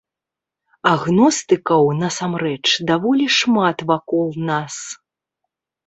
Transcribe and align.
Агностыкаў, 0.91 1.83
насамрэч, 2.01 2.65
даволі 2.91 3.27
шмат 3.39 3.77
вакол 3.95 4.27
нас. 4.53 4.75